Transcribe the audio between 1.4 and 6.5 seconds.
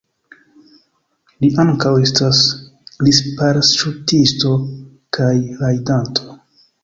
Li ankaŭ estas glisparaŝutisto kaj rajdanto.